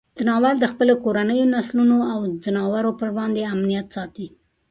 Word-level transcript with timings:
ځناور 0.17 0.55
د 0.59 0.65
خپلو 0.71 0.93
کورنیو 1.03 1.51
نسلونو 1.55 1.97
او 2.13 2.19
ځناورو 2.43 2.91
پر 2.99 3.09
وړاندې 3.15 3.49
امنیت 3.53 3.87
ساتي. 3.95 4.27